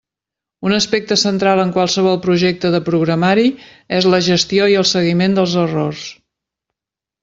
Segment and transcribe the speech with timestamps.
[0.69, 3.47] Un aspecte central en qualsevol projecte de programari
[4.01, 6.13] és la gestió i el seguiment dels errors.